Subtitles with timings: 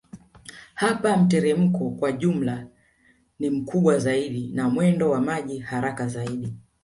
[0.73, 2.67] Hapa mteremko kwa jumla
[3.39, 6.53] ni mkubwa zaidi na mwendo wa maji haraka zaidi